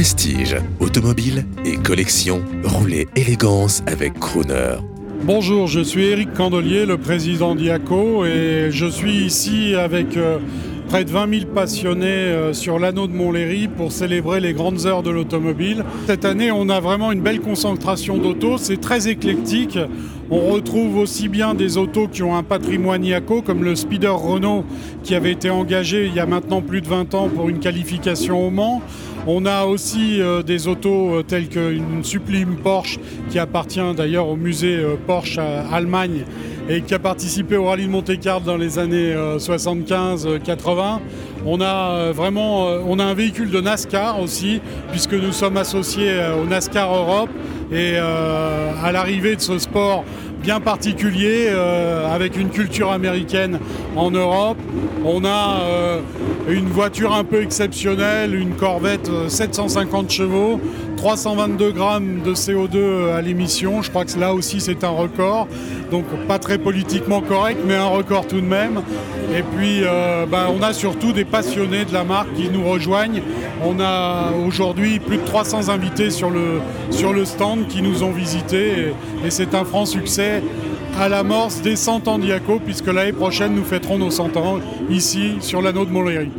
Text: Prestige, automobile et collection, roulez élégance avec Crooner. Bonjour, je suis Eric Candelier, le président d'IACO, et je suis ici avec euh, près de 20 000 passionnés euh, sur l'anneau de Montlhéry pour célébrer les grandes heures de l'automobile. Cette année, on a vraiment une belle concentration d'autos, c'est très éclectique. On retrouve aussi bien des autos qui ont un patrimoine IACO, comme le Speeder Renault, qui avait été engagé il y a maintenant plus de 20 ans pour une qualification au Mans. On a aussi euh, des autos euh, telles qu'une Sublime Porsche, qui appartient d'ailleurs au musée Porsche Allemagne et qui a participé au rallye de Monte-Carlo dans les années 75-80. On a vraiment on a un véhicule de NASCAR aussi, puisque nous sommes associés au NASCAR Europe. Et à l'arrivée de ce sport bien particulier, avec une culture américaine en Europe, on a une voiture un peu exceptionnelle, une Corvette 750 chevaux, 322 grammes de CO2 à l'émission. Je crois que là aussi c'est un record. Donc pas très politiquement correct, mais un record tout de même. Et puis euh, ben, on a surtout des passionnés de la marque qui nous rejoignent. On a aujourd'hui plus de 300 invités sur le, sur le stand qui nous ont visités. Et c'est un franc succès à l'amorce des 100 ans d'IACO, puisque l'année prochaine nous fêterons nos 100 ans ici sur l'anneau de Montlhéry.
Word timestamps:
Prestige, 0.00 0.56
automobile 0.80 1.44
et 1.62 1.76
collection, 1.76 2.42
roulez 2.64 3.06
élégance 3.16 3.82
avec 3.86 4.18
Crooner. 4.18 4.76
Bonjour, 5.24 5.66
je 5.66 5.80
suis 5.80 6.06
Eric 6.06 6.32
Candelier, 6.32 6.86
le 6.86 6.96
président 6.96 7.54
d'IACO, 7.54 8.24
et 8.24 8.68
je 8.70 8.86
suis 8.86 9.26
ici 9.26 9.74
avec 9.74 10.16
euh, 10.16 10.38
près 10.90 11.04
de 11.04 11.10
20 11.10 11.32
000 11.32 11.46
passionnés 11.54 12.06
euh, 12.06 12.52
sur 12.52 12.80
l'anneau 12.80 13.06
de 13.06 13.12
Montlhéry 13.12 13.68
pour 13.68 13.92
célébrer 13.92 14.40
les 14.40 14.52
grandes 14.52 14.86
heures 14.86 15.04
de 15.04 15.10
l'automobile. 15.10 15.84
Cette 16.08 16.24
année, 16.24 16.50
on 16.50 16.68
a 16.68 16.80
vraiment 16.80 17.12
une 17.12 17.20
belle 17.20 17.38
concentration 17.38 18.18
d'autos, 18.18 18.58
c'est 18.58 18.80
très 18.80 19.06
éclectique. 19.06 19.78
On 20.32 20.52
retrouve 20.52 20.96
aussi 20.96 21.28
bien 21.28 21.54
des 21.54 21.78
autos 21.78 22.08
qui 22.08 22.24
ont 22.24 22.34
un 22.34 22.42
patrimoine 22.42 23.04
IACO, 23.04 23.40
comme 23.40 23.62
le 23.62 23.76
Speeder 23.76 24.18
Renault, 24.18 24.64
qui 25.04 25.14
avait 25.14 25.30
été 25.30 25.48
engagé 25.48 26.06
il 26.06 26.14
y 26.14 26.18
a 26.18 26.26
maintenant 26.26 26.60
plus 26.60 26.80
de 26.80 26.88
20 26.88 27.14
ans 27.14 27.28
pour 27.28 27.48
une 27.48 27.60
qualification 27.60 28.44
au 28.44 28.50
Mans. 28.50 28.82
On 29.28 29.46
a 29.46 29.66
aussi 29.66 30.20
euh, 30.20 30.42
des 30.42 30.66
autos 30.66 31.14
euh, 31.14 31.22
telles 31.22 31.48
qu'une 31.48 32.02
Sublime 32.02 32.56
Porsche, 32.56 32.98
qui 33.30 33.38
appartient 33.38 33.94
d'ailleurs 33.96 34.26
au 34.26 34.36
musée 34.36 34.84
Porsche 35.06 35.38
Allemagne 35.38 36.24
et 36.70 36.82
qui 36.82 36.94
a 36.94 37.00
participé 37.00 37.56
au 37.56 37.64
rallye 37.64 37.86
de 37.86 37.90
Monte-Carlo 37.90 38.46
dans 38.46 38.56
les 38.56 38.78
années 38.78 39.12
75-80. 39.12 41.00
On 41.44 41.60
a 41.60 42.12
vraiment 42.12 42.66
on 42.86 43.00
a 43.00 43.04
un 43.04 43.14
véhicule 43.14 43.50
de 43.50 43.60
NASCAR 43.60 44.20
aussi, 44.20 44.60
puisque 44.92 45.14
nous 45.14 45.32
sommes 45.32 45.56
associés 45.56 46.14
au 46.40 46.46
NASCAR 46.46 46.94
Europe. 46.94 47.30
Et 47.72 47.96
à 47.96 48.92
l'arrivée 48.92 49.36
de 49.36 49.40
ce 49.40 49.58
sport 49.58 50.04
bien 50.42 50.60
particulier, 50.60 51.48
avec 51.48 52.36
une 52.36 52.50
culture 52.50 52.90
américaine 52.90 53.58
en 53.96 54.10
Europe, 54.10 54.58
on 55.04 55.24
a 55.24 55.60
une 56.48 56.68
voiture 56.68 57.14
un 57.14 57.24
peu 57.24 57.42
exceptionnelle, 57.42 58.34
une 58.34 58.54
Corvette 58.54 59.10
750 59.28 60.10
chevaux, 60.10 60.60
322 61.00 61.72
grammes 61.72 62.20
de 62.22 62.34
CO2 62.34 63.12
à 63.12 63.22
l'émission. 63.22 63.80
Je 63.80 63.88
crois 63.88 64.04
que 64.04 64.18
là 64.18 64.34
aussi 64.34 64.60
c'est 64.60 64.84
un 64.84 64.90
record. 64.90 65.48
Donc 65.90 66.04
pas 66.28 66.38
très 66.38 66.58
politiquement 66.58 67.22
correct, 67.22 67.58
mais 67.66 67.74
un 67.74 67.88
record 67.88 68.26
tout 68.26 68.40
de 68.40 68.46
même. 68.46 68.82
Et 69.34 69.42
puis 69.42 69.80
euh, 69.82 70.26
ben, 70.26 70.48
on 70.54 70.62
a 70.62 70.72
surtout 70.72 71.12
des 71.12 71.24
passionnés 71.24 71.84
de 71.84 71.92
la 71.94 72.04
marque 72.04 72.32
qui 72.34 72.50
nous 72.50 72.68
rejoignent. 72.68 73.22
On 73.64 73.80
a 73.80 74.32
aujourd'hui 74.46 74.98
plus 74.98 75.16
de 75.16 75.24
300 75.24 75.70
invités 75.70 76.10
sur 76.10 76.30
le, 76.30 76.60
sur 76.90 77.12
le 77.12 77.24
stand 77.24 77.66
qui 77.66 77.80
nous 77.80 78.02
ont 78.02 78.12
visités. 78.12 78.92
Et 79.24 79.30
c'est 79.30 79.54
un 79.54 79.64
franc 79.64 79.86
succès 79.86 80.29
à 80.98 81.08
l'amorce 81.08 81.62
des 81.62 81.76
100 81.76 82.08
ans 82.08 82.18
d'IACO, 82.18 82.60
puisque 82.64 82.86
l'année 82.86 83.12
prochaine 83.12 83.54
nous 83.54 83.64
fêterons 83.64 83.98
nos 83.98 84.10
100 84.10 84.36
ans 84.36 84.58
ici 84.90 85.36
sur 85.40 85.62
l'anneau 85.62 85.84
de 85.84 85.90
Montlhéry. 85.90 86.30